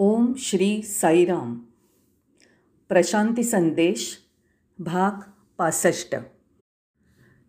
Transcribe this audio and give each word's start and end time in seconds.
ओम 0.00 0.32
श्री 0.38 0.82
साईराम. 0.82 1.58
प्रशांती 2.88 3.42
संदेश 3.42 4.18
भाग 4.78 5.30
पासष्ट. 5.58 6.16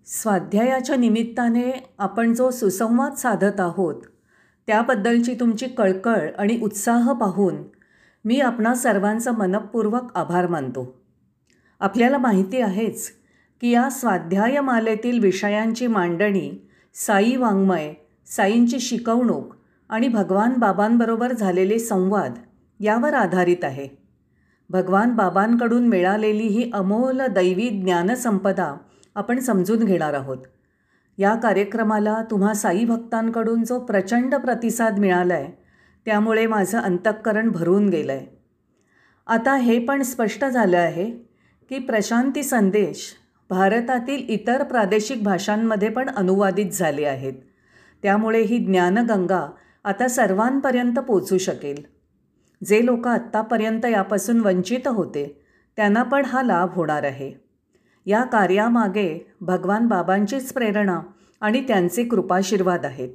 स्वाध्यायाच्या 0.05 0.95
निमित्ताने 0.95 1.93
आपण 1.97 2.33
जो 2.33 2.51
सुसंवाद 2.51 3.13
साधत 3.13 3.59
आहोत 3.59 4.03
त्याबद्दलची 4.67 5.33
तुमची 5.39 5.67
कळकळ 5.67 6.29
आणि 6.37 6.59
उत्साह 6.61 7.13
पाहून 7.13 7.55
मी 8.25 8.39
आपणा 8.39 8.73
सर्वांचा 8.73 9.31
मनपूर्वक 9.31 10.11
आभार 10.15 10.47
मानतो. 10.47 11.01
आपल्याला 11.79 12.17
माहिती 12.17 12.61
आहेच 12.61 13.11
की 13.61 13.69
या 13.69 13.89
स्वाध्यायमालेतील 13.89 15.19
विषयांची 15.19 15.87
मांडणी 15.87 16.67
साई 16.93 17.35
वाङ्मय 17.35 17.93
साईंची 18.25 18.79
शिकवणूक 18.79 19.58
आणि 19.89 20.07
भगवान 20.07 20.53
बाबांबरोबर 20.53 21.33
झालेले 21.33 21.79
संवाद 21.79 22.33
यावर 22.79 23.13
आधारित 23.13 23.63
आहे. 23.63 23.87
भगवान 24.69 25.15
बाबांकडून 25.15 25.87
मिळालेली 25.87 26.47
ही 26.47 26.69
अमोल 26.73 27.21
दैवी 27.21 27.69
ज्ञानसंपदा 27.69 28.75
आपण 29.15 29.39
समजून 29.39 29.83
घेणार 29.83 30.13
आहोत. 30.13 30.37
या 31.17 31.35
कार्यक्रमाला 31.35 32.21
तुम्हा 32.31 32.53
साई 32.53 32.85
भक्तांकडून 32.85 33.63
जो 33.63 33.79
प्रचंड 33.79 34.35
प्रतिसाद 34.35 34.99
मिळाला 34.99 35.33
आहे 35.33 35.51
त्यामुळे 36.05 36.45
माझं 36.47 36.79
अंतःकरण 36.79 37.49
भरून 37.49 37.89
गेलं 37.89 38.11
आहे 38.11 38.25
आता 39.27 39.55
हे 39.55 39.79
पण 39.79 40.01
स्पष्ट 40.01 40.45
झालं 40.45 40.77
आहे 40.77 41.09
की 41.69 41.79
प्रशांती 41.79 42.43
संदेश 42.43 43.13
भारतातील 43.49 44.23
इतर 44.29 44.63
प्रादेशिक 44.63 45.23
भाषांमध्ये 45.23 45.89
पण 45.89 46.09
अनुवादित 46.09 46.71
झाले 46.71 47.05
आहेत. 47.05 47.33
त्यामुळे 48.03 48.41
ही 48.41 48.57
ज्ञानगंगा 48.57 49.49
आता 49.89 50.07
सर्वांपर्यंत 50.07 50.99
पोचू 50.99 51.37
शकेल. 51.37 51.83
जे 52.65 52.85
लोक 52.85 53.07
आत्तापर्यंत 53.07 53.85
यापासून 53.85 54.39
वंचित 54.39 54.87
होते 54.87 55.41
त्यांना 55.75 56.03
पण 56.03 56.25
हा 56.25 56.43
लाभ 56.43 56.69
होणार 56.73 57.03
आहे. 57.03 57.33
या 58.05 58.23
कार्यामागे 58.23 59.33
भगवान 59.41 59.87
बाबांचीच 59.87 60.53
प्रेरणा 60.53 60.99
आणि 61.41 61.61
त्यांचे 61.67 62.03
कृपाशीर्वाद 62.03 62.85
आहेत. 62.85 63.09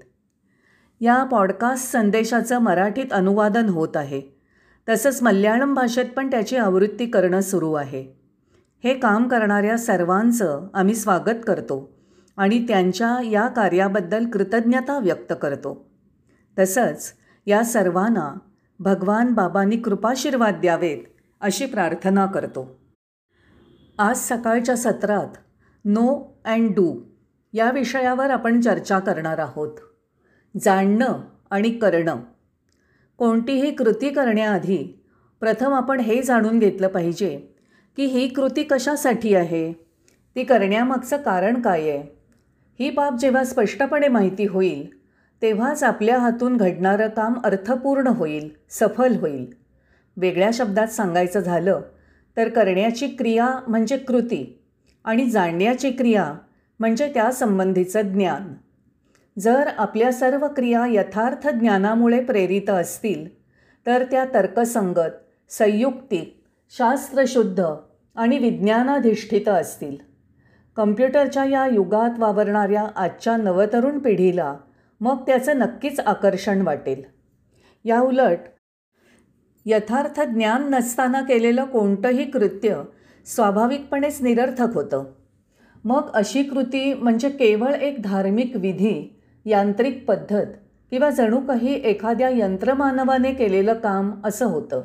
या 1.01 1.25
पॉडकास्ट 1.25 1.93
संदेशाचं 1.93 2.59
मराठीत 2.59 3.13
अनुवादन 3.13 3.67
होत 3.69 3.97
आहे. 3.97 4.23
तसंच 4.89 5.23
मल्याळम 5.23 5.75
भाषेत 5.75 6.07
पण 6.17 6.31
त्याची 6.31 6.57
आवृत्ती 6.57 7.07
करणं 7.07 7.41
सुरू 7.41 7.73
आहे. 7.73 8.21
हे 8.85 8.95
काम 8.95 9.29
करणाऱ्या 9.29 9.79
सर्वांचं 9.79 10.69
आम्ही 10.75 10.95
स्वागत 10.95 11.39
करतो 11.47 11.97
आणि 12.37 12.67
त्यांच्या 12.69 13.19
या 13.23 13.47
कार्याबद्दल 13.47 14.27
कृतज्ञता 14.27 14.99
व्यक्त 14.99 15.33
करतो. 15.43 15.94
तसंच 16.59 17.13
या 17.47 17.65
सर्वांना 17.65 18.39
भगवान 18.79 19.33
बाबांनी 19.33 19.77
कृपाशीर्वाद 19.77 20.55
द्यावेत 20.55 20.99
अशी 21.41 21.67
प्रार्थना 21.67 22.27
करतो. 22.27 22.81
आज 23.99 24.17
सकाळच्या 24.17 24.77
सत्रात 24.77 25.37
नो 25.85 26.39
अँड 26.45 26.71
डू 26.71 27.01
या 27.53 27.71
विषयावर 27.71 28.31
आपण 28.31 28.61
चर्चा 28.61 28.99
करणार 28.99 29.39
आहोत. 29.39 29.79
जाणणं 30.63 31.21
आणि 31.51 31.71
करणं. 31.71 32.17
कोणतीही 33.19 33.75
कृती 33.75 34.11
करण्याआधी 34.11 35.05
प्रथम 35.41 35.73
आपण 35.73 36.01
हे 36.01 36.23
जाणून 36.23 36.59
घेतलं 36.59 36.89
पाहिजे 36.89 37.37
की 37.97 38.05
ही 38.05 38.29
कृती 38.29 38.63
कशासाठी 38.63 39.35
आहे? 39.35 39.73
ती 40.37 40.45
करण्यामागचं 40.45 41.17
कारण 41.17 41.63
काय 41.63 41.81
आहे? 41.81 42.25
ही 42.81 42.91
बाब 42.91 43.17
जेव्हा 43.17 43.45
स्पष्टपणे 43.45 44.09
माहिती 44.09 44.47
होईल 44.47 45.04
तेव्हाच 45.43 45.83
आपल्या 45.83 46.19
हातून 46.19 46.57
घडणारं 46.57 47.09
काम 47.09 47.35
अर्थपूर्ण 47.45 48.07
होईल 48.07 48.49
सफल 48.71 49.17
होईल. 49.17 49.47
वेगळ्या 50.17 50.51
शब्दात 50.53 50.87
सांगायचं 50.87 51.41
झालं 51.41 51.81
तर 52.37 52.49
करण्याची 52.49 53.07
क्रिया 53.07 53.49
म्हणजे 53.69 53.97
कृती 53.97 54.63
आणि 55.05 55.31
जाणण्याची 55.31 55.91
क्रिया 55.91 56.35
म्हणजे 56.81 57.11
त्यासंबंधीचं 57.15 58.01
ज्ञान. 58.01 58.55
जर 59.39 59.69
आपल्या 59.79 60.13
सर्व 60.13 60.49
क्रिया 60.49 60.85
यथार्थ 60.89 61.49
ज्ञानामुळे 61.49 62.21
प्रेरित 62.21 62.71
असतील 62.71 63.29
तर 63.87 64.05
त्या 64.11 64.25
तर्कसंगत 64.35 65.13
संयुक्तिक 65.51 66.43
शास्त्रशुद्ध 66.71 67.65
आणि 68.17 68.39
विज्ञानाधिष्ठित 68.39 69.49
असतील. 69.49 69.97
कम्प्युटरच्या 70.77 71.45
या 71.45 71.67
युगात 71.67 72.19
वावरणाऱ्या 72.19 72.87
आजच्या 72.97 73.37
नवतरुण 73.37 73.99
पिढीला 73.99 74.55
मग 75.01 75.23
त्याचं 75.27 75.59
नक्कीच 75.59 76.01
आकर्षण 76.01 76.63
वाटेल. 76.63 77.03
या 77.85 78.01
उलट 78.01 78.39
यथार्थ 79.67 80.21
ज्ञान 80.21 80.75
नसताना 80.75 81.21
केलेलं 81.21 81.65
कोणतंही 81.65 82.31
कृत्य 82.31 82.83
स्वाभाविकपणेच 83.27 84.23
निरर्थक 84.23 84.75
होतं. 84.75 85.05
मग 85.85 86.11
अशी 86.15 86.43
कृती 86.43 86.95
म्हणजे 86.95 87.29
केवळ 87.29 87.75
एक 87.75 88.03
धार्मिक 88.03 88.57
विधी 88.57 89.21
यांत्रिक 89.45 90.05
पद्धत 90.09 90.47
किंवा 90.91 91.11
जणू 91.11 91.41
काही 91.41 91.75
एखाद्या 91.85 92.29
यंत्रमानवाने 92.29 93.35
केलेलं 93.35 93.75
काम 93.75 94.13
असं 94.25 94.47
होतं. 94.47 94.83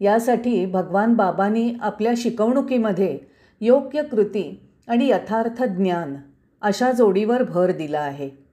यासाठी 0.00 0.66
भगवान 0.66 1.14
बाबांनी 1.14 1.74
आपल्या 1.80 2.12
शिकवणुकीमध्ये 2.16 3.18
योग्य 3.60 4.02
कृती 4.02 4.68
आणि 4.88 5.08
यथार्थ 5.08 5.62
ज्ञान 5.62 6.14
अशा 6.62 6.92
जोडीवर 6.92 7.42
भर 7.42 7.70
दिला 7.70 8.00
आहे. 8.00 8.47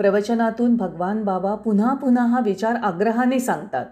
प्रवचनातून 0.00 0.76
भगवान 0.76 1.22
बाबा 1.24 1.54
पुन्हा 1.54 1.94
पुन्हा 1.94 2.26
हा 2.26 2.40
विचार 2.40 2.74
आग्रहाने 2.74 3.40
सांगतात. 3.40 3.86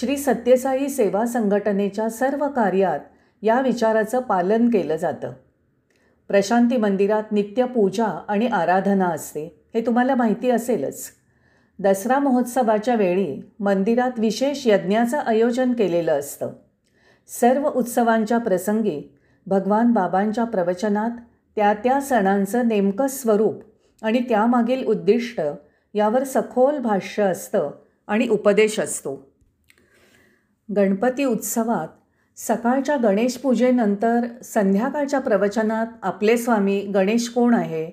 श्री 0.00 0.16
सत्यसाई 0.16 0.88
सेवा 0.88 1.26
संघटनेच्या 1.26 2.10
सर्व 2.10 2.48
कार्यात 2.48 3.00
या 3.42 3.60
विचाराचं 3.60 4.20
पालन 4.20 4.68
केलं 4.68 4.96
जातं. 4.96 5.32
प्रशांती 6.28 6.76
मंदिरात 6.76 7.32
नित्य 7.32 7.64
पूजा 7.64 8.24
आणि 8.28 8.46
आराधना 8.46 9.06
असते 9.06 9.62
हे 9.74 9.80
तुम्हाला 9.80 10.14
माहिती 10.14 10.50
असेलच. 10.50 11.10
दसरा 11.78 12.18
महोत्सवाच्या 12.18 12.94
वेळी 12.94 13.52
मंदिरात 13.60 14.18
विशेष 14.18 14.66
यज्ञाचं 14.66 15.18
आयोजन 15.18 15.72
केलेलं 15.72 16.18
असतं. 16.18 16.50
सर्व 17.28 17.68
उत्सवांच्या 17.68 18.38
प्रसंगी 18.38 19.14
भगवान 19.46 19.92
बाबांच्या 19.92 20.44
प्रवचनात 20.44 21.10
त्या 21.56 21.74
त्या 21.74 22.00
सणांचं 22.00 22.68
नेमकं 22.68 23.06
स्वरूप 23.06 23.73
आणि 24.02 24.18
त्यामागील 24.18 24.84
उद्दिष्ट 24.86 25.40
यावर 25.94 26.24
सखोल 26.24 26.78
भाष्य 26.78 27.22
असतं 27.22 27.70
आणि 28.06 28.28
उपदेश 28.28 28.80
असतो. 28.80 29.32
गणपती 30.76 31.24
उत्सवात 31.24 31.88
सकाळच्या 32.36 32.96
गणेश 32.96 33.36
पूजेनंतर 33.36 34.20
संध्याकाळच्या 34.44 35.20
प्रवचनात 35.20 35.86
आपले 36.02 36.36
स्वामी 36.36 36.80
गणेश 36.80 37.28
कोण 37.28 37.54
आहे? 37.54 37.90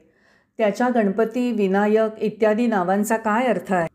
त्याच्या 0.58 0.90
गणपती 0.90 1.52
विनायक 1.52 2.20
इत्यादी 2.20 2.68
नावांचा 2.68 3.18
काय 3.18 3.48
अर्थ 3.48 3.74
आहे? 3.74 3.88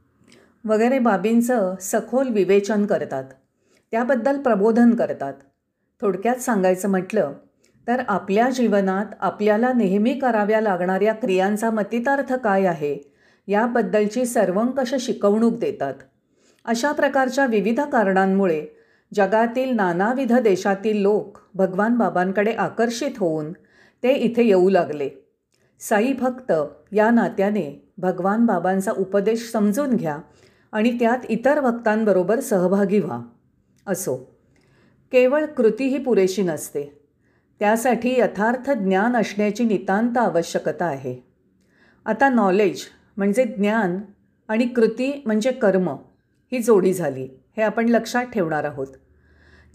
वगैरे 0.65 0.99
बाबींचं 0.99 1.75
सखोल 1.81 2.29
विवेचन 2.29 2.87
करतात. 2.87 3.25
त्याबद्दल 3.91 4.43
प्रबोधन 4.43 4.95
करतात. 4.95 5.35
थोडक्यात 6.01 6.37
सांगायचं 6.37 6.89
म्हटलं 6.89 7.33
तर 7.89 8.03
आपल्या 8.09 8.51
जीवनात 8.51 9.07
आपल्याला 9.21 9.73
नेहमी 9.73 10.15
कराव्या 10.15 10.61
लागणाऱ्या 10.61 11.15
क्रियांचा 11.15 11.71
मतितार्थ 11.71 12.33
काय 12.33 12.65
आहे? 12.65 13.13
याबद्दलची 13.47 14.27
सर्वंकष 14.27 14.95
शिकवणूक 15.01 15.59
देतात. 15.59 15.95
अशा 16.65 16.93
प्रकारच्या 16.93 17.47
विविध 17.47 17.81
कारणांमुळे 17.81 18.67
जगातील 19.15 19.75
नानाविध 19.75 20.33
देशातील 20.33 21.03
लोक 21.03 21.39
भगवान 21.55 21.99
बाबांकडे 21.99 22.53
आकर्षित 22.53 23.11
होऊन 23.19 23.53
ते 24.03 24.13
इथे 24.13 24.43
येऊ 24.43 24.69
लागले. 24.69 25.09
साई 25.81 26.13
भक्त 26.13 26.53
या 26.93 27.11
नात्याने 27.11 27.93
भगवान 27.99 28.47
बाबांचा 28.47 28.93
उपदेश 28.97 29.51
समजून 29.53 29.97
घ्या 29.97 30.19
आणि 30.73 30.99
त्यात 30.99 31.19
इतर 31.29 31.61
भक्तांबरोबर 31.61 32.41
सहभागी 32.41 33.01
व्हा. 33.01 33.21
असो. 33.87 34.17
केवळ 35.13 35.45
कृती 35.45 35.85
ही 35.85 35.99
पुरेशी 35.99 36.43
नसते. 36.43 37.06
त्यासाठी 37.59 38.15
यथार्थ 38.19 38.71
ज्ञान 38.71 39.17
असण्याची 39.17 39.65
नितांत 39.65 40.19
आवश्यकता 40.19 40.85
आहे. 40.85 41.27
आता 42.07 42.29
नॉलेज 42.29 42.81
म्हणजे 43.17 43.45
ज्ञान 43.45 43.99
आणि 44.49 44.67
कृती 44.67 45.23
म्हणजे 45.27 45.53
कर्म 45.53 45.89
ही 46.53 46.59
जोडी 46.59 46.93
झाली 46.93 47.29
हे 47.57 47.63
आपण 47.63 47.89
लक्षात 47.89 48.25
ठेवणार 48.25 48.65
आहोत. 48.65 48.87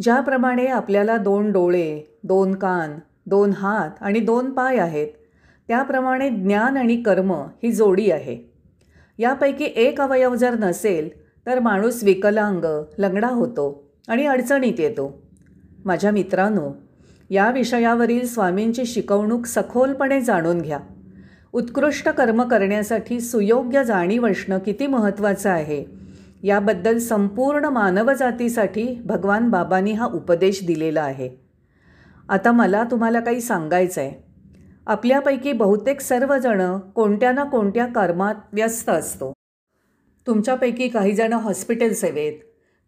ज्याप्रमाणे 0.01 0.66
आपल्याला 0.66 1.18
दोन 1.18 1.51
डोळे 1.51 2.19
दोन 2.24 2.56
कान 2.56 3.00
दोन 3.25 3.51
हात 3.51 3.89
आणि 4.01 4.19
दोन 4.19 4.51
पाय 4.51 4.78
आहेत 4.78 5.07
त्याप्रमाणे 5.68 6.30
ज्ञान 6.30 6.78
आणि 6.78 7.01
कर्म 7.01 7.31
ही 7.31 7.72
जोडी 7.72 8.12
आहे. 8.12 8.38
यापैकी 9.18 9.63
एक 9.63 10.01
अवयव 10.01 10.36
जर 10.36 10.56
नसेल 10.56 11.10
तर 11.45 11.60
माणूस 11.60 12.04
विकलांग 12.04 12.66
लंगडा 12.98 13.28
होतो 13.28 13.92
आणि 14.07 14.25
अडचणीत 14.25 14.80
येतो. 14.80 15.22
माझ्या 15.86 16.12
मित्रांनो 16.12 16.72
या 17.31 17.51
विषयावरील 17.51 18.28
स्वामींची 18.28 18.86
शिकवणूक 18.86 19.45
सखोलपणे 19.45 20.22
जाणून 20.22 20.62
घ्या. 20.62 20.80
उत्कृष्ट 21.54 22.10
कर्म 22.10 22.44
करण्यासाठी 22.44 23.19
सुयोग्य 23.19 23.83
जाणीव 23.83 24.28
असणं 24.28 24.60
किती 24.60 24.88
महत्त्वाचं 24.88 25.50
आहे? 25.50 25.86
याबद्दल 26.44 26.98
संपूर्ण 26.98 27.66
मानवजातीसाठी 27.66 29.01
भगवान 29.06 29.50
बाबांनी 29.50 29.92
हा 29.92 30.06
उपदेश 30.06 30.66
दिलेला 30.66 31.01
आहे. 31.01 31.30
आता 32.30 32.51
मला 32.51 32.83
तुम्हाला 32.92 33.19
काही 33.19 33.42
सांगायचं 33.42 34.01
आहे 34.01 34.12
आपल्यापैकी 34.88 35.54
बहुतेक 35.54 36.01
सर्वजणं 36.01 36.80
कोणत्या 36.80 37.31
ना 37.31 37.44
कोणत्या 37.44 37.86
कर्मात 37.86 38.36
व्यस्त 38.54 38.89
असतो. 38.89 39.33
तुमच्यापैकी 40.28 40.88
काहीजणं 40.88 41.38
हॉस्पिटल 41.38 41.94
सेवेत 41.94 42.33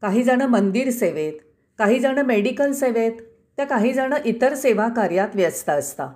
काहीजणं 0.02 0.46
मंदिर 0.46 0.90
सेवेत 0.90 1.34
काहीजणं 1.78 2.24
मेडिकल 2.24 2.72
सेवेत 2.72 3.12
तर 3.58 3.66
काहीजणं 3.66 4.16
इतर 4.26 4.54
सेवा 4.54 4.88
कार्यात 4.88 5.36
व्यस्त 5.36 5.70
असता 5.70 6.08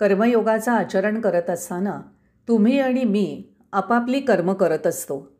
कर्मयोगाचं 0.00 0.72
आचरण 0.72 1.20
करत 1.20 1.50
असताना 1.50 2.00
तुम्ही 2.48 2.80
आणि 2.80 3.04
मी 3.04 3.42
आपापली 3.72 4.20
कर्म 4.20 4.52
करत 4.52 4.86
असतो. 4.86 5.32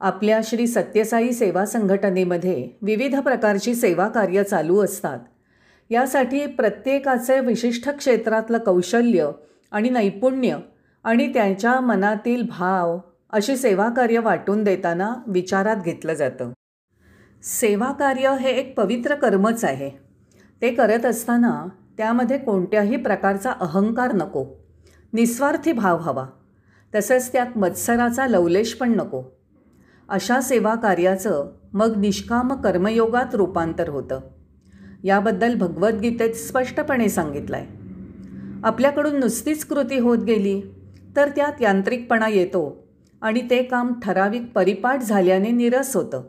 आपल्या 0.00 0.40
श्री 0.44 0.66
सत्यसाई 0.66 1.32
सेवा 1.32 1.64
संघटनेमध्ये 1.66 2.68
विविध 2.82 3.18
प्रकारची 3.20 3.74
सेवा 3.74 4.08
कार्य 4.08 4.44
चालू 4.44 4.84
असतात. 4.84 5.18
यासाठी 5.90 6.46
प्रत्येकाचे 6.46 7.40
विशिष्ट 7.40 7.88
क्षेत्रातलं 7.90 8.58
कौशल्य 8.58 9.30
आणि 9.72 9.90
नैपुण्य 9.90 10.56
आणि 11.04 11.32
त्यांच्या 11.34 11.80
मनातील 11.80 12.42
भाव 12.42 12.98
अशी 13.30 13.56
सेवाकार्य 13.56 14.18
वाटून 14.18 14.64
देताना 14.64 15.14
विचारात 15.26 15.76
घेतलं 15.76 16.14
जातं. 16.14 16.52
सेवाकार्य 17.42 18.36
हे 18.40 18.50
एक 18.50 18.76
पवित्र 18.76 19.14
कर्मच 19.14 19.64
आहे. 19.64 20.09
ते 20.62 20.70
करत 20.70 21.06
असताना 21.06 21.66
त्यामध्ये 21.96 22.38
कोणत्याही 22.38 22.96
प्रकारचा 22.96 23.50
अहंकार 23.50 24.12
नको. 24.12 24.44
निस्वार्थी 25.12 25.72
भाव 25.72 25.96
हवा. 25.96 26.26
तसंच 26.94 27.32
त्यात 27.32 27.58
मत्सराचा 27.58 28.26
लवलेश 28.26 28.74
पण 28.74 28.94
नको. 28.94 29.22
अशा 30.08 30.40
सेवा 30.40 30.74
कार्याचं 30.74 31.52
मग 31.72 31.96
निष्काम 31.96 32.52
कर्मयोगात 32.52 33.34
रूपांतर 33.34 33.88
होतं. 33.88 34.20
याबद्दल 35.04 35.58
भगवद्गीतेत 35.58 36.34
स्पष्टपणे 36.34 37.08
सांगितलं 37.08 37.56
आहे 37.56 37.66
आपल्याकडून 38.64 39.20
नुसतीच 39.20 39.64
कृती 39.64 39.98
होत 39.98 40.18
गेली 40.18 40.60
तर 41.16 41.28
त्यात 41.28 41.62
यांत्रिकपणा 41.62 42.28
येतो 42.28 42.84
आणि 43.20 43.40
ते 43.50 43.62
काम 43.62 43.92
ठराविक 44.00 44.52
परिपाठ 44.54 45.02
झाल्याने 45.02 45.50
निरस 45.50 45.96
होतं. 45.96 46.22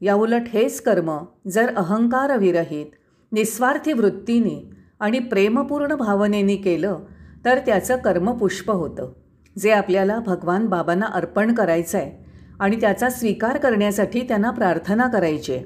याउलट 0.00 0.42
हेच 0.48 0.80
कर्म 0.80 1.18
जर 1.48 1.74
अहंकारविरहित 1.74 2.86
निस्वार्थी 3.32 3.92
वृत्तीने 3.92 4.70
आणि 5.00 5.18
प्रेमपूर्ण 5.18 5.94
भावनेने 5.94 6.56
केलं 6.56 6.98
तर 7.44 7.58
त्याचं 7.58 7.96
कर्मपुष्प 7.96 8.70
होतं. 8.70 9.12
जे 9.58 9.70
आपल्याला 9.70 10.18
भगवान 10.18 10.66
बाबांना 10.66 11.06
अर्पण 11.06 11.54
करायचं 11.54 11.98
आहे 11.98 12.24
आणि 12.60 12.80
त्याचा 12.80 13.08
स्वीकार 13.08 13.58
करण्यासाठी 13.58 14.20
त्यांना 14.20 14.50
प्रार्थना 14.50 15.08
करायची. 15.08 15.52
आहे 15.52 15.64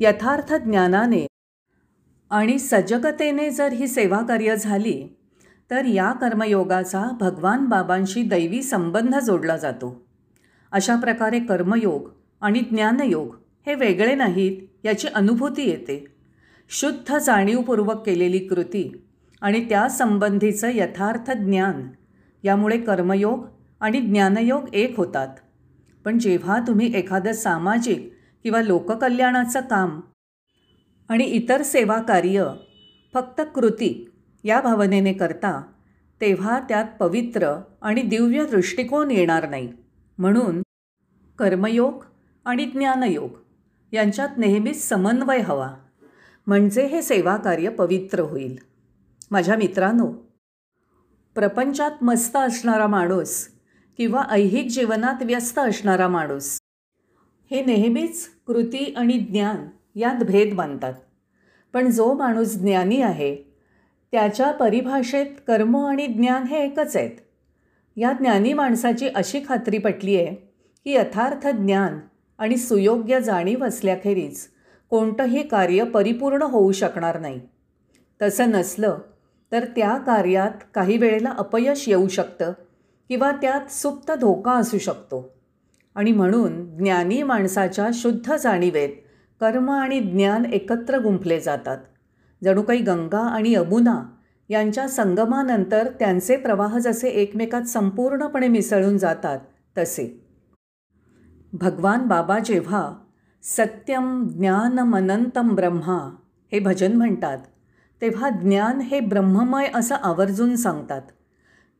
यथार्थ 0.00 0.54
ज्ञानाने 0.54 1.26
आणि 2.30 2.58
सजगतेने 2.58 3.50
जर 3.50 3.72
ही 3.72 3.88
सेवा 3.88 4.20
कार्य 4.20 4.56
झाली 4.56 5.16
तर 5.70 5.84
या 5.84 6.12
कर्मयोगाचा 6.12 7.04
भगवान 7.20 7.64
बाबांशी 7.64 8.22
दैवी 8.22 8.62
संबंध 8.62 9.16
जोडला 9.16 9.56
जातो. 9.56 10.06
अशा 10.72 10.96
प्रकारे 10.96 11.40
कर्मयोग 11.40 12.08
आणि 12.40 12.60
ज्ञानयोग 12.60 13.36
हे 13.66 13.74
वेगळे 13.74 14.14
नाहीत 14.14 14.86
याची 14.86 15.08
अनुभूती 15.08 15.68
येते. 15.70 16.13
शुद्ध 16.68 17.18
जाणीवपूर्वक 17.18 18.06
केलेली 18.06 18.38
कृती 18.38 19.02
आणि 19.40 19.68
त्यासंबंधीचं 19.68 20.70
यथार्थ 20.74 21.30
ज्ञान. 21.30 21.88
यामुळे 22.42 22.78
कर्मयोग 22.78 23.46
आणि 23.80 24.00
ज्ञानयोग 24.00 24.74
एक 24.74 24.96
होतात. 24.96 25.28
पण 26.04 26.18
जेव्हा 26.18 26.58
तुम्ही 26.66 26.94
एखादं 26.94 27.32
सामाजिक 27.32 28.12
किंवा 28.42 28.62
लोककल्याणाचं 28.62 29.60
काम 29.60 30.00
आणि 31.08 31.24
इतर 31.24 31.62
सेवा 31.62 31.98
कार्य 31.98 32.52
फक्त 33.14 33.40
कृती 33.54 34.10
या 34.44 34.60
भावनेने 34.60 35.12
करता 35.12 35.62
तेव्हा 36.20 36.60
त्यात 36.60 36.84
पवित्र 37.00 37.62
आणि 37.82 38.02
दिव्य 38.02 38.44
दृष्टिकोन 38.44 39.10
येणार 39.10 39.48
नाही. 39.48 39.72
म्हणून 40.18 40.62
कर्मयोग 41.38 42.04
आणि 42.44 42.64
ज्ञानयोग 42.64 43.30
यांच्यात 43.92 44.28
नेहमीच 44.36 44.88
समन्वय 44.88 45.38
हवा. 45.38 45.74
म्हणजे 46.46 46.86
हे 46.86 47.02
सेवाकार्य 47.02 47.68
पवित्र 47.68 48.20
होईल. 48.20 48.56
माझ्या 49.30 49.56
मित्रांनो 49.56 50.06
प्रपंचात 51.36 52.04
मस्त 52.04 52.36
असणारा 52.36 52.86
माणूस 52.86 53.48
किंवा 53.98 54.22
ऐहिक 54.30 54.68
जीवनात 54.68 55.22
व्यस्त 55.22 55.58
असणारा 55.58 56.08
माणूस 56.08 56.58
हे 57.50 57.64
नेहमीच 57.64 58.26
कृती 58.46 58.94
आणि 58.96 59.18
ज्ञान 59.18 59.66
यात 59.94 60.22
भेद 60.24 60.54
मानतात 60.54 60.94
पण 61.72 61.90
जो 61.90 62.14
माणूस 62.14 62.54
ज्ञानी 62.56 63.00
आहे 63.02 63.36
त्याच्या 64.12 64.52
परिभाषेत 64.52 65.26
कर्म 65.46 65.76
आणि 65.76 66.06
ज्ञान 66.06 66.42
हे 66.42 66.64
एकच 66.64 66.96
आहेत. 66.96 67.10
या 67.96 68.12
ज्ञानी 68.12 68.52
माणसाची 68.52 69.08
अशी 69.08 69.40
खात्री 69.48 69.78
पटली 69.78 70.16
आहे 70.16 70.34
की 70.84 70.92
यथार्थ 70.92 71.46
ज्ञान 71.46 71.98
आणि 72.38 72.56
सुयोग्य 72.56 73.20
जाणीव 73.20 73.64
असल्याखेरीज 73.64 74.46
कोणतंही 74.90 75.48
कार्य 75.48 75.84
परिपूर्ण 75.84 76.42
होऊ 76.42 76.72
शकणार 76.72 77.20
नाही. 77.20 77.40
तसं 78.22 78.50
नसलं 78.50 78.98
तर 79.52 79.64
त्या 79.64 79.96
कार्यात 79.96 80.50
काही 80.74 80.96
वेळेला 80.96 81.30
अपयश 81.30 81.88
येऊ 81.88 82.08
शकतं 82.08 82.52
किंवा 83.08 83.30
त्यात 83.30 83.72
सुप्त 83.72 84.12
धोका 84.12 84.52
असू 84.52 84.78
शकतो. 84.78 85.34
आणि 85.94 86.12
म्हणून 86.12 86.76
ज्ञानी 86.76 87.22
माणसाच्या 87.22 87.88
शुद्ध 87.94 88.36
जाणीवेत 88.36 88.88
कर्म 89.40 89.70
आणि 89.70 90.00
ज्ञान 90.00 90.44
एकत्र 90.44 90.98
गुंफले 90.98 91.40
जातात. 91.40 91.78
जणू 92.44 92.62
काही 92.62 92.80
गंगा 92.80 93.18
आणि 93.18 93.54
अबुना 93.54 94.02
यांच्या 94.48 94.88
संगमानंतर 94.88 95.88
त्यांचे 95.98 96.36
प्रवाह 96.36 96.78
जसे 96.78 97.08
एकमेकात 97.08 97.62
संपूर्णपणे 97.62 98.48
मिसळून 98.48 98.98
जातात 98.98 99.38
तसे. 99.78 100.26
भगवान 101.52 102.06
बाबा 102.06 102.38
जेव्हा 102.38 102.94
सत्यम 103.44 104.28
ज्ञानमनंतम 104.28 105.54
ब्रह्मा 105.54 106.16
हे 106.52 106.58
भजन 106.58 106.96
म्हणतात. 106.96 107.38
तेव्हा 108.00 108.30
ज्ञान 108.30 108.80
हे 108.80 109.00
ब्रह्ममय 109.00 109.70
असं 109.74 109.94
आवर्जून 109.94 110.56
सांगतात. 110.56 111.02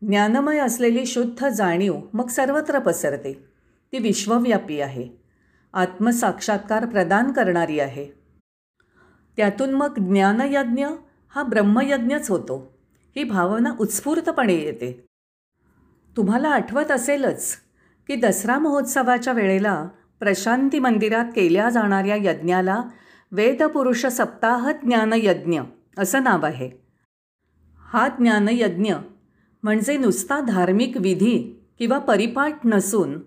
ज्ञानमय 0.02 0.58
असलेली 0.58 1.06
शुद्ध 1.06 1.48
जाणीव 1.48 2.00
मग 2.12 2.26
सर्वत्र 2.26 2.78
पसरते. 2.78 3.32
ती 3.92 3.98
विश्वव्यापी 3.98 4.80
आहे. 4.80 5.08
आत्मसाक्षात्कार 5.72 6.86
प्रदान 6.86 7.32
करणारी 7.32 7.80
आहे. 7.80 8.08
त्यातून 9.36 9.70
मग 9.70 9.98
ज्ञानयज्ञ 9.98 10.86
हा 11.28 11.42
ब्रह्मयज्ञच 11.42 12.30
होतो. 12.30 12.78
ही 13.16 13.24
भावना 13.24 13.72
उत्स्फूर्तपणे 13.80 14.54
येते. 14.54 15.06
तुम्हाला 16.16 16.48
आठवत 16.48 16.90
असेलच 16.90 17.56
की 18.06 18.14
दसरा 18.14 18.58
महोत्सवाच्या 18.58 19.32
वेळेला 19.32 19.88
प्रशांती 20.24 20.78
मंदिरात 20.78 21.24
केल्या 21.24 21.70
जाणाऱ्या 21.70 22.16
यज्ञाला 22.16 22.82
वेदपुरुष 23.32 24.06
सप्ताह 24.06 24.72
ज्ञानयज्ञ 24.72 25.60
असं 25.98 26.24
नाव 26.24 26.46
आहे. 26.46 26.70
हा 27.78 28.08
ज्ञानयज्ञ 28.08 28.94
म्हणजे 29.62 29.96
नुसता 29.96 30.40
धार्मिक 30.40 30.96
विधी 30.96 31.64
किंवा 31.78 31.98
परिपाठ 31.98 32.58
नसून 32.64 33.20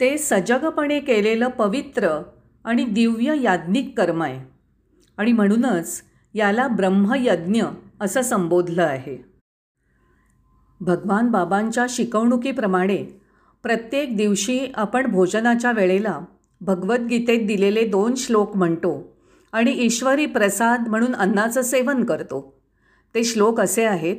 ते 0.00 0.18
सजगपणे 0.18 1.00
केलेलं 1.00 1.48
पवित्र 1.48 2.22
आणि 2.64 2.84
दिव्य 2.84 3.42
याज्ञिक 3.42 3.98
कर्म 3.98 4.22
आहे. 4.22 4.48
आणि 5.16 5.32
म्हणूनच 5.32 6.02
याला 6.34 6.68
ब्रह्मयज्ञ 6.68 7.62
असं 8.00 8.22
संबोधलं 8.22 8.82
आहे. 8.82 9.24
भगवान 10.80 11.28
बाबांच्या 11.28 11.86
शिकवणुकीप्रमाणे 11.88 13.15
प्रत्येक 13.66 14.16
दिवशी 14.16 14.72
आपण 14.74 15.06
भोजनाच्या 15.06 15.72
वेळेला 15.72 16.18
भगवद्गीतेत 16.60 17.46
दिलेले 17.46 17.86
दोन 17.86 18.14
श्लोक 18.14 18.56
म्हणतो 18.56 19.16
आणि 19.52 19.74
ईश्वरी 19.78 20.26
प्रसाद 20.26 20.88
म्हणून 20.88 21.14
अन्नाचं 21.14 21.62
सेवन 21.62 22.04
करतो. 22.04 22.60
ते 23.14 23.24
श्लोक 23.24 23.60
असे 23.60 23.84
आहेत 23.84 24.16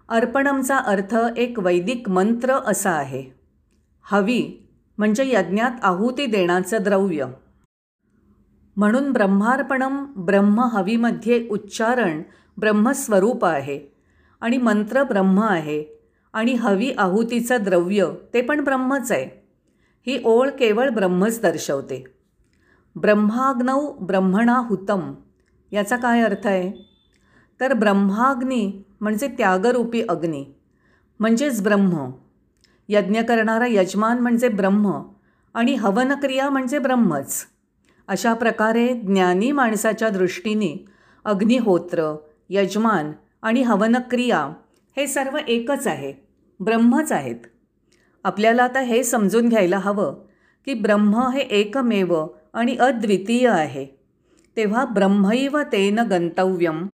अर्पणमचा 0.09 0.77
अर्थ 0.77 1.17
एक 1.37 1.59
वैदिक 1.59 2.09
मंत्र 2.09 2.53
असा 2.67 2.91
आहे. 2.91 3.25
हवी 4.03 4.69
म्हणजे 4.99 5.25
यज्ञात 5.27 5.71
आहुती 5.83 6.27
देण्याचं 6.27 6.83
द्रव्य. 6.83 7.27
म्हणून 8.77 9.12
ब्रह्मार्पणम 9.12 10.05
ब्रह्म 10.17 10.61
हवीमध्ये 10.61 11.49
उच्चारण 11.51 12.23
ब्रह्मस्वरूप 12.57 13.45
आहे 13.45 13.81
आणि 14.41 14.57
मंत्र 14.59 15.03
ब्रह्म 15.03 15.41
आहे 15.41 15.85
आणि 16.33 16.55
हवी 16.55 16.93
आहुतीचं 16.99 17.62
द्रव्य 17.62 18.07
ते 18.35 18.41
पण 18.41 18.61
ब्रह्मच 18.61 19.12
आहे. 19.12 19.42
ही 20.07 20.23
ओळ 20.25 20.51
केवळ 20.51 20.89
ब्रह्मच 20.91 21.41
दर्शवते. 21.43 22.05
ब्रह्माग्नौ 22.97 23.93
ब्रह्मणा 23.93 24.59
हुतम 24.59 25.15
याचा 25.73 25.97
काय 25.97 26.21
अर्थ 26.21 26.47
आहे? 26.47 26.73
तर 27.61 27.73
ब्रह्माग्नी 27.73 28.83
म्हणजे 29.01 29.29
त्यागरूपी 29.29 30.03
अग्नी 30.09 30.45
म्हणजेच 31.21 31.63
ब्रह्म. 31.63 32.11
यज्ञ 32.89 33.21
करणारा 33.21 33.67
यजमान 33.67 34.19
म्हणजे 34.19 34.49
ब्रह्म 34.49 35.03
आणि 35.55 35.75
हवनक्रिया 35.75 36.51
म्हणजे 36.51 36.79
ब्रह्मच. 36.79 37.47
अशा 38.09 38.35
प्रकारे 38.35 38.95
ज्ञानी 38.95 39.53
माणसाच्या 39.53 40.09
दृष्टीने 40.09 40.85
अग्निहोत्र 41.25 42.17
यजमान 42.51 43.13
आणि 43.43 43.63
हवनक्रिया 43.63 44.39
हे 44.97 45.07
सर्व 45.07 45.39
एकच 45.49 45.87
आहे 45.87 46.15
ब्रह्मच 46.61 47.13
आहेत. 47.13 47.37
आपल्याला 48.25 48.62
आता 48.62 48.81
हे 48.81 49.05
समजून 49.05 49.49
घ्यायला 49.49 49.79
हवं 49.79 50.14
की 50.67 50.75
ब्रह्म 50.75 51.29
हे 51.29 51.41
एकमेव 51.41 52.26
आणि 52.52 52.76
अद्वितीय 52.76 53.49
आहे. 53.49 53.87
तेव्हा 54.57 54.85
ब्रह्मैव 54.85 55.61
तेन 55.73 55.99
गंतव्यम. 55.99 56.87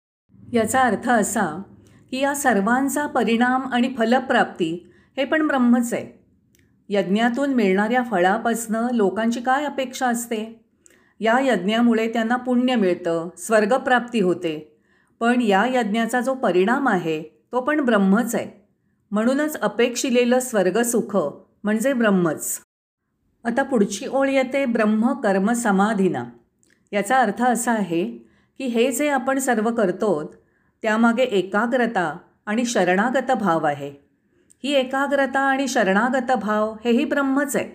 याचा 0.53 0.81
अर्थ 0.81 1.09
असा 1.09 1.61
की 2.11 2.19
या 2.19 2.35
सर्वांचा 2.35 3.07
परिणाम 3.07 3.61
आणि 3.73 3.93
फलप्राप्ती 3.97 4.91
हे 5.17 5.25
पण 5.25 5.47
ब्रह्मच 5.47 5.93
आहे. 5.93 6.19
यज्ञातून 6.89 7.53
मिळणाऱ्या 7.53 8.03
फळापासनं 8.03 8.87
लोकांची 8.93 9.41
काय 9.41 9.65
अपेक्षा 9.65 10.07
असते? 10.07 10.65
या 11.19 11.39
यज्ञामुळे 11.41 12.13
त्यांना 12.13 12.35
पुण्य 12.35 12.75
मिळतं 12.75 13.29
स्वर्गप्राप्ती 13.37 14.19
होते. 14.19 14.79
पण 15.19 15.41
या 15.41 15.65
यज्ञाचा 15.69 16.21
जो 16.21 16.33
परिणाम 16.33 16.87
आहे 16.87 17.23
तो 17.51 17.61
पण 17.61 17.81
ब्रह्मच 17.81 18.35
आहे. 18.35 18.66
म्हणूनच 19.11 19.59
अपेक्षिलेलं 19.59 20.39
स्वर्गसुख 20.39 21.15
म्हणजे 21.63 21.93
ब्रह्मच. 21.93 22.59
आता 23.45 23.63
पुढची 23.63 24.07
ओळ 24.07 24.29
येते 24.29 24.65
ब्रह्म 24.65 25.13
कर्म 25.13 25.51
समाधीना 25.51 26.23
याचा 26.91 27.19
अर्थ 27.19 27.43
असा 27.43 27.71
आहे 27.71 28.03
की 28.57 28.65
हे 28.65 28.91
जे 28.91 29.07
आपण 29.09 29.39
सर्व 29.39 29.69
करतो 29.71 30.11
त्यामागे 30.83 31.23
एकाग्रता 31.23 32.17
आणि 32.45 32.65
शरणागत 32.65 33.31
भाव 33.31 33.65
आहे. 33.65 33.91
ही 34.63 34.73
एकाग्रता 34.73 35.39
आणि 35.39 35.67
शरणागत 35.67 36.31
भाव 36.31 36.73
हेही 36.85 37.05
ब्रह्मच 37.05 37.55
आहे. 37.55 37.69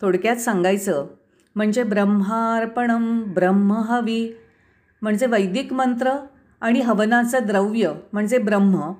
थोडक्यात 0.00 0.36
सांगायचं 0.36 1.06
म्हणजे 1.54 1.82
ब्रह्मार्पणम 1.82 3.22
ब्रह्महवी 3.34 4.32
म्हणजे 5.02 5.26
वैदिक 5.26 5.72
मंत्र 5.72 6.12
आणि 6.60 6.80
हवनाचं 6.80 7.46
द्रव्य 7.46 7.92
म्हणजे 8.12 8.38
ब्रह्म 8.38 8.92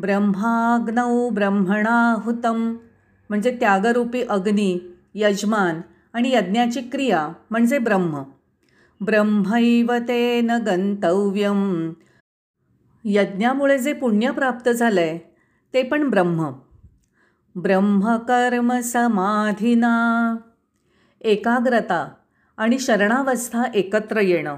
ब्रह्माग्नौ 0.00 1.28
ब्रह्मणाहुतम. 1.28 2.76
म्हणजे 3.28 3.56
त्यागरूपी 3.60 4.22
अग्नी 4.22 4.96
यजमान 5.14 5.80
आणि 6.12 6.30
यज्ञाची 6.32 6.80
क्रिया 6.80 7.28
म्हणजे 7.50 7.78
ब्रह्म. 7.78 8.22
ब्रह्मैव 9.00 9.92
तेन 10.08 10.50
गंतव्यम. 10.50 11.92
यज्ञामुळे 13.04 13.78
जे 13.78 13.92
पुण्य 13.92 14.30
प्राप्त 14.30 14.68
झालं 14.68 15.00
आहे 15.00 15.18
ते 15.74 15.82
पण 15.82 16.10
ब्रह्म. 16.10 16.52
ब्रह्मकर्म 17.56 18.80
समाधीना. 18.80 20.36
एकाग्रता 21.20 22.08
आणि 22.56 22.78
शरणावस्था 22.78 23.62
एकत्र 23.74 24.20
येणं 24.20 24.56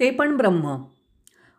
ते 0.00 0.10
पण 0.10 0.36
ब्रह्म. 0.36 0.82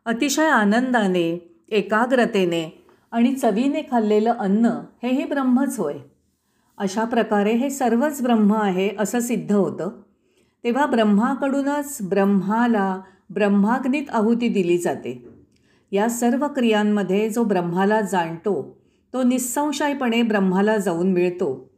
अतिशय 0.05 0.47
आनंदाने 0.47 1.59
एकाग्रतेने 1.69 2.82
आणि 3.13 3.33
चवीने 3.33 3.81
खाल्लेलं 3.91 4.33
अन्न 4.33 4.65
हेही 5.03 5.25
ब्रह्मच 5.25 5.79
होय. 5.79 5.93
अशा 6.77 7.03
प्रकारे 7.03 7.53
हे 7.53 7.69
सर्वच 7.69 8.21
ब्रह्म 8.21 8.53
आहे 8.53 8.89
असं 8.99 9.19
सिद्ध 9.19 9.51
होतं. 9.51 9.89
तेव्हा 10.63 10.85
ब्रह्माकडूनच 10.85 11.97
ब्रह्माला 12.09 13.01
ब्रह्माग्नीत 13.29 14.09
आहुती 14.09 14.47
दिली 14.47 14.77
जाते. 14.77 15.29
या 15.91 16.09
सर्व 16.09 16.47
क्रियांमध्ये 16.47 17.29
जो 17.29 17.43
ब्रह्माला 17.43 18.01
जाणतो 18.01 18.81
तो 19.13 19.23
निस्संशयपणे 19.23 20.21
ब्रह्माला 20.21 20.77
जाऊन 20.77 21.11
मिळतो. 21.13 21.69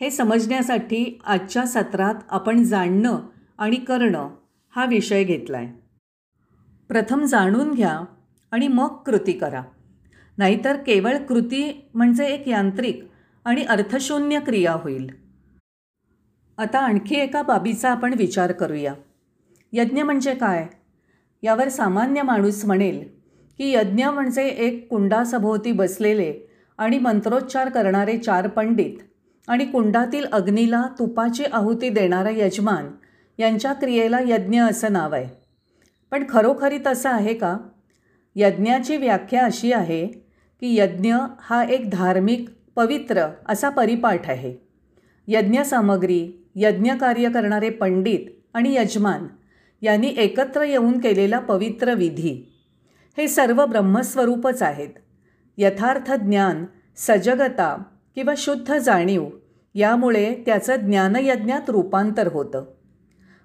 हे 0.00 0.10
समजण्यासाठी 0.10 1.20
आजच्या 1.24 1.66
सत्रात 1.66 2.14
आपण 2.30 2.62
जाणणं 2.62 3.18
आणि 3.58 3.76
करणं 3.76 4.28
हा 4.76 4.84
विषय 4.84 5.24
घेतला 5.24 5.56
आहे 5.56 5.68
प्रथम 6.88 7.24
जाणून 7.24 7.72
घ्या 7.72 8.00
आणि 8.52 8.68
मग 8.68 8.88
कृती 9.06 9.32
करा. 9.32 9.62
नाहीतर 10.38 10.76
केवळ 10.76 11.16
कृती 11.16 11.90
म्हणजे 11.94 12.26
एक 12.26 12.48
यांत्रिक 12.48 13.08
आणि 13.44 13.62
अर्थशून्य 13.62 14.40
क्रिया 14.40 14.72
होईल. 14.72 15.10
आता 16.58 16.78
आणखी 16.78 17.14
एका 17.14 17.42
बाबीचा 17.42 17.90
आपण 17.90 18.14
विचार 18.14 18.52
करूया. 18.52 18.94
यज्ञ 19.72 20.02
म्हणजे 20.02 20.34
काय? 20.34 20.66
यावर 21.42 21.68
सामान्य 21.68 22.22
माणूस 22.22 22.64
म्हणेल 22.64 23.08
की 23.58 23.72
यज्ञ 23.72 24.06
म्हणजे 24.06 24.46
एक 24.46 24.88
कुंडासभोवती 24.88 25.72
बसलेले 25.72 26.34
आणि 26.78 26.98
मंत्रोच्चार 26.98 27.68
करणारे 27.68 28.18
चार 28.18 28.48
पंडित 28.48 28.96
आणि 29.48 29.66
कुंडातील 29.66 30.24
अग्नीला 30.24 30.82
तुपाची 30.98 31.44
आहुती 31.52 31.88
देणारा 31.88 32.30
यजमान 32.30 32.88
यांच्या 33.38 33.72
क्रियेला 33.72 34.18
यज्ञ 34.20 34.62
असं 34.62 34.92
नाव 34.92 35.14
आहे. 35.14 35.28
पण 36.10 36.24
खरोखरी 36.28 36.78
तसं 36.86 37.10
आहे 37.10 37.34
का? 37.34 37.58
यज्ञाची 38.36 38.96
व्याख्या 38.96 39.44
अशी 39.44 39.72
आहे 39.72 40.25
की 40.60 40.78
यज्ञ 40.78 41.14
हा 41.40 41.64
एक 41.64 41.90
धार्मिक 41.90 42.48
पवित्र 42.76 43.26
असा 43.48 43.68
परिपाठ 43.68 44.30
आहे. 44.30 44.54
यज्ञसामग्री 45.28 46.46
यज्ञकार्य 46.54 47.28
करणारे 47.28 47.70
पंडित 47.70 48.20
आणि 48.54 48.74
यजमान 48.74 49.26
यांनी 49.82 50.14
एकत्र 50.16 50.62
येऊन 50.62 50.98
केलेला 50.98 51.38
पवित्र 51.38 51.94
विधी. 51.94 52.52
हे 53.18 53.28
सर्व 53.28 53.66
ब्रह्मस्वरूपच 53.66 54.62
आहेत. 54.62 54.88
यथार्थ 55.58 56.12
ज्ञान 56.12 56.64
सजगता 56.96 57.82
किंवा 58.14 58.34
शुद्ध 58.36 58.78
जाणीव 58.78 59.28
यामुळे 59.74 60.34
त्याचं 60.46 60.76
ज्ञानयज्ञात 60.76 61.70
रूपांतर 61.70 62.32
होतं. 62.32 62.64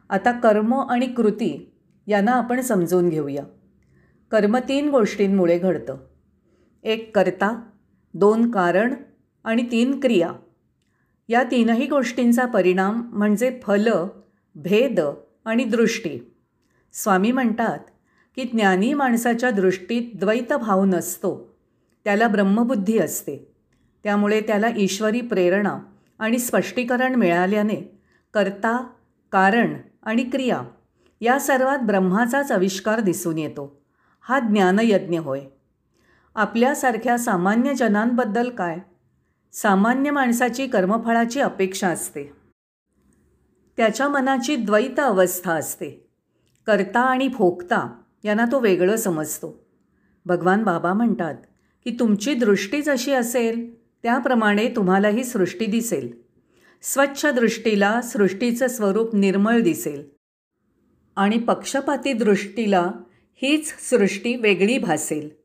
आता 0.10 0.32
कर्म 0.32 0.75
आणि 0.75 1.08
कृती 1.08 1.72
यांना 2.08 2.32
आपण 2.32 2.62
समजून 2.62 3.10
घेऊया. 3.10 3.44
कर्म 4.32 4.58
तीन 4.58 4.89
गोष्टींमुळे 4.89 5.58
घडतं. 5.58 5.98
एक 6.83 7.15
कर्ता 7.15 7.63
दोन 8.13 8.51
कारण 8.51 8.93
आणि 9.43 9.71
तीन 9.71 10.00
क्रिया. 10.00 10.31
या 11.29 11.43
तीनही 11.43 11.88
गोष्टींचा 11.88 12.45
परिणाम 12.45 13.01
म्हणजे 13.13 13.59
फल 13.63 13.89
भेद 14.55 15.00
आणि 15.45 15.63
दृष्टी. 15.63 16.33
स्वामी 16.93 17.31
म्हणतात 17.31 17.79
की 18.35 18.43
ज्ञानी 18.43 18.93
माणसाच्या 18.93 19.51
दृष्टीत 19.51 20.01
द्वैत 20.15 20.53
भाव 20.53 20.85
नसतो. 20.85 21.57
त्याला 22.03 22.27
ब्रह्मबुद्धी 22.27 22.97
असते. 22.97 23.51
त्यामुळे 24.03 24.41
त्याला 24.41 24.67
ईश्वरी 24.77 25.21
प्रेरणा 25.21 25.79
आणि 26.19 26.39
स्पष्टीकरण 26.39 27.15
मिळाल्याने 27.15 28.01
कर्ता 28.33 28.89
कारण 29.31 29.73
आणि 30.03 30.23
क्रिया 30.23 30.61
या 31.21 31.39
सर्वात 31.39 31.79
ब्रह्माचाच 31.79 32.51
आविष्कार 32.51 33.00
दिसून 33.00 33.38
येतो. 33.38 33.81
हा 34.21 34.39
ज्ञानयज्ञ 34.39 35.19
होय. 35.19 35.41
आपल्यासारख्या 36.35 37.17
सामान्य 37.17 37.73
जनांबद्दल 37.73 38.50
काय? 38.50 38.77
सामान्य 39.53 40.11
माणसाची 40.11 40.67
कर्मफळाची 40.67 41.39
अपेक्षा 41.39 41.88
असते. 41.88 42.31
त्याच्या 43.77 44.07
मनाची 44.07 44.55
द्वैत 44.55 45.00
अवस्था 45.00 45.53
असते. 45.53 46.07
करता 46.67 47.00
आणि 47.00 47.27
भोगता 47.27 48.01
यांना 48.23 48.45
तो 48.51 48.59
वेगळं 48.59 48.95
समजतो. 48.95 49.65
भगवान 50.25 50.63
बाबा 50.63 50.93
म्हणतात 50.93 51.35
की 51.83 51.97
तुमची 52.00 52.33
दृष्टी 52.33 52.81
जशी 52.81 53.11
असेल 53.13 53.83
त्याप्रमाणे 53.83 54.67
तुम्हालाही 54.75 55.23
सृष्टी 55.23 55.65
दिसेल. 55.65 56.21
स्वच्छ 56.81 57.25
दृष्टीला 57.25 58.01
सृष्टीचं 58.01 58.67
स्वरूप 58.67 59.15
निर्मळ 59.15 59.59
दिसेल. 59.59 60.09
आणि 61.15 61.38
पक्षपाती 61.38 62.13
दृष्टीला 62.13 62.91
हीच 63.33 63.73
सृष्टी 63.89 64.35
वेगळी 64.35 64.77
भासेल. 64.77 65.40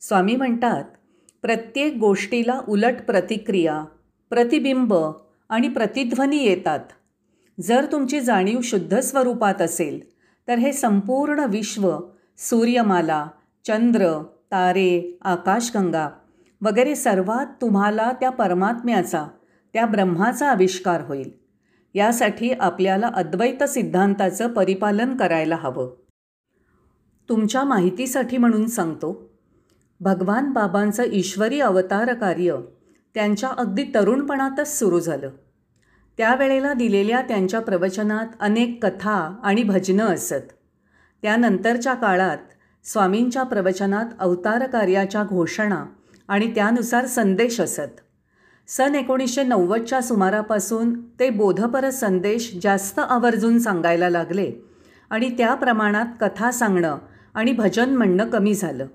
स्वामी 0.00 0.36
म्हणतात 0.36 0.84
प्रत्येक 1.42 1.96
गोष्टीला 1.96 2.60
उलट 2.68 2.94
प्रतिक्रिया 3.06 3.84
प्रतिबिंब 4.30 4.94
आणि 5.48 5.68
प्रतिध्वनी 5.68 6.36
येतात. 6.36 6.80
जर 7.60 7.86
तुमची 7.92 8.20
जाणीव 8.20 8.60
शुद्ध 8.62 8.98
स्वरूपात 8.98 9.62
असेल 9.62 10.00
तर 10.48 10.54
हे 10.54 10.72
संपूर्ण 10.72 11.38
विश्व 11.38 11.98
सूर्यमाला 12.38 13.26
चंद्र 13.66 14.22
तारे 14.52 15.18
आकाशगंगा 15.22 16.08
वगैरे 16.62 16.94
सर्वात 16.94 17.46
तुम्हाला 17.60 18.12
त्या 18.20 18.30
परमात्म्याचा 18.30 19.26
त्या 19.72 19.86
ब्रह्माचा 19.86 20.50
आविष्कार 20.50 21.00
होईल. 21.00 21.30
यासाठी 21.94 22.52
आपल्याला 22.52 23.06
अद्वैत 23.06 23.64
सिद्धांताचं 23.64 24.52
परिपालन 24.52 25.16
करायला 25.16 25.56
हवं. 25.56 25.94
तुमच्या 27.28 27.64
माहितीसाठी 27.64 28.36
म्हणून 28.36 28.66
सांगतो 28.66 29.25
भगवान 30.00 30.52
बाबांचं 30.52 31.02
ईश्वरी 31.12 31.60
अवतार 31.60 32.14
कार्य 32.14 32.56
त्यांच्या 33.14 33.48
अगदी 33.58 33.84
तरुणपणातच 33.94 34.78
सुरू 34.78 35.00
झालं. 35.00 35.30
त्यावेळेला 36.18 36.72
दिलेल्या 36.72 37.22
त्यांच्या 37.22 37.60
प्रवचनात 37.60 38.26
अनेक 38.40 38.86
कथा 38.86 39.40
आणि 39.42 39.62
भजनं 39.62 40.06
असत. 40.06 40.52
त्यानंतरच्या 41.22 41.94
काळात 41.94 42.38
स्वामींच्या 42.84 43.42
प्रवचनात 43.42 44.04
अवतार 44.18 44.66
कार्याच्या 44.66 45.24
घोषणा 45.24 45.84
आणि 46.28 46.54
त्यानुसार 46.54 47.06
संदेश 47.06 47.60
असत. 47.60 48.00
सन 48.68 48.94
एकोणीसशे 48.94 49.42
नव्वदच्या 49.42 50.00
सुमारापासून 50.00 51.00
ते 51.20 51.30
बोधपर 51.30 51.90
संदेश 51.90 52.58
जास्त 52.62 52.98
आवर्जून 52.98 53.58
सांगायला 53.58 54.10
लागले 54.10 54.52
आणि 55.10 55.30
त्या 55.38 55.54
प्रमाणात 55.54 56.06
कथा 56.20 56.50
सांगणं 56.50 56.98
आणि 57.34 57.52
भजन 57.52 57.96
म्हणणं 57.96 58.30
कमी 58.30 58.54
झालं. 58.54 58.86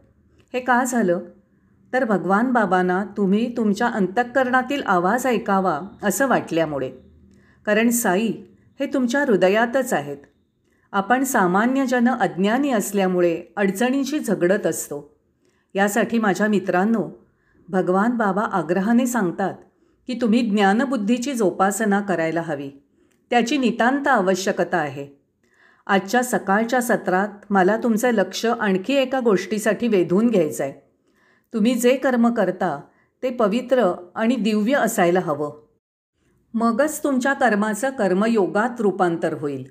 हे 0.53 0.59
का 0.59 0.83
झालं? 0.83 1.19
तर 1.93 2.03
भगवान 2.03 2.51
बाबांना 2.51 3.05
तुम्ही 3.17 3.57
तुमच्या 3.57 3.87
अंतःकरणातील 3.87 4.81
आवाज 4.85 5.27
ऐकावा 5.27 5.81
असं 6.03 6.27
वाटल्यामुळे. 6.27 6.91
कारण 7.65 7.89
साई 7.89 8.33
हे 8.79 8.85
तुमच्या 8.85 9.21
हृदयातच 9.21 9.93
आहेत. 9.93 10.17
आपण 10.91 11.23
सामान्यजन 11.23 12.07
अज्ञानी 12.07 12.69
असल्यामुळे 12.69 13.41
अडचणींशी 13.57 14.19
झगडत 14.19 14.67
असतो. 14.67 15.17
यासाठी 15.75 16.19
माझ्या 16.19 16.47
मित्रांनो 16.47 17.25
भगवान 17.69 18.11
बाबा 18.11 18.41
आग्रहाने 18.41 19.05
सांगतात 19.05 19.53
की 20.07 20.17
तुम्ही 20.21 20.41
ज्ञानबुद्धीची 20.41 21.33
जोपासना 21.33 21.99
करायला 21.99 22.41
हवी. 22.41 22.71
त्याची 23.29 23.57
नितांत 23.57 24.07
आवश्यकता 24.07 24.77
आहे. 24.77 25.20
आजच्या 25.87 26.23
सकाळच्या 26.23 26.81
सत्रात 26.81 27.27
मला 27.49 27.77
तुमचं 27.77 28.11
लक्ष 28.11 28.45
आणखी 28.45 28.93
एका 28.93 29.19
गोष्टीसाठी 29.19 29.87
वेधून 29.87 30.29
घ्यायचं 30.29 30.63
आहे 30.63 30.73
तुम्ही 31.53 31.75
जे 31.75 31.95
कर्म 31.97 32.33
करता 32.33 32.81
ते 33.23 33.29
पवित्र 33.29 33.91
आणि 34.15 34.35
दिव्य 34.35 34.73
असायला 34.73 35.19
हवं. 35.19 35.51
मगच 36.53 37.03
तुमच्या 37.03 37.33
कर्माचं 37.33 37.89
कर्मयोगात 37.89 38.81
रूपांतर 38.81 39.33
होईल. 39.33 39.63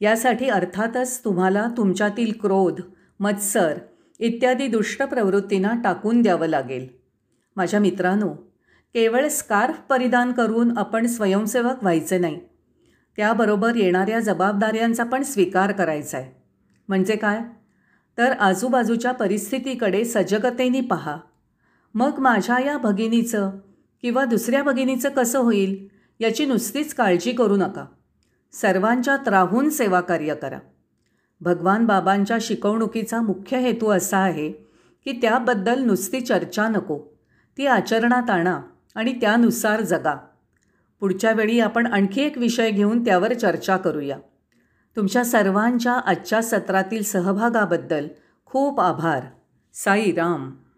यासाठी 0.00 0.48
अर्थातच 0.48 1.24
तुम्हाला 1.24 1.68
तुमच्यातील 1.76 2.32
क्रोध 2.32 2.80
मत्सर 3.20 3.78
इत्यादी 4.18 4.66
दुष्ट 4.66 5.02
प्रवृत्तींना 5.02 5.72
टाकून 5.84 6.22
द्यावं 6.22 6.46
लागेल. 6.46 6.88
माझ्या 7.56 7.80
मित्रांनो 7.80 8.28
केवळ 8.94 9.28
स्कार्फ 9.28 9.80
परिधान 9.90 10.32
करून 10.32 10.78
आपण 10.78 11.06
स्वयंसेवक 11.06 11.82
व्हायचे 11.82 12.18
नाही. 12.18 12.40
त्याबरोबर 13.16 13.76
येणाऱ्या 13.76 14.20
जबाबदाऱ्यांचा 14.20 15.04
पण 15.04 15.22
स्वीकार 15.22 15.72
करायचा 15.72 16.18
आहे 16.18 16.32
म्हणजे 16.88 17.16
काय? 17.16 17.40
तर 18.18 18.32
आजूबाजूच्या 18.32 19.12
परिस्थितीकडे 19.12 20.04
सजगतेने 20.04 20.80
पहा. 20.80 21.16
मग 21.94 22.18
माझ्या 22.18 22.58
या 22.66 22.78
भगिनीचं 22.78 23.50
किंवा 24.02 24.24
दुसऱ्या 24.24 24.62
भगिनीचं 24.62 25.08
कसं 25.08 25.38
होईल 25.38 25.88
याची 26.20 26.46
नुसतीच 26.46 26.94
काळजी 26.94 27.32
करू 27.32 27.56
नका. 27.56 27.84
सर्वांच्यात 28.52 29.28
राहून 29.28 29.70
सेवा 29.70 30.00
कार्य 30.00 30.34
करा. 30.34 30.58
भगवान 31.40 31.86
बाबांच्या 31.86 32.38
शिकवणुकीचा 32.40 33.20
मुख्य 33.20 33.58
हेतू 33.58 33.90
असा 33.90 34.18
आहे 34.18 34.52
की 35.04 35.12
त्याबद्दल 35.22 35.82
नुसती 35.82 36.20
चर्चा 36.20 36.68
नको. 36.68 36.98
ती 37.58 37.66
आचरणात 37.66 38.30
आणा 38.30 38.60
आणि 38.94 39.12
त्यानुसार 39.12 39.80
जगा. 39.80 40.25
पुढच्या 41.00 41.32
वेळी 41.32 41.60
आपण 41.60 41.92
आणखी 41.92 42.22
एक 42.22 42.38
विषय 42.38 42.70
घेऊन 42.70 43.04
त्यावर 43.04 43.32
चर्चा 43.32 43.76
करूया. 43.76 44.18
तुमच्या 44.96 45.24
सर्वांच्या 45.24 45.92
आजच्या 45.92 46.42
सत्रातील 46.42 47.02
सहभागाबद्दल 47.02 48.08
खूप 48.46 48.80
आभार. 48.80 49.22
साई 49.74 50.12
राम 50.12 50.50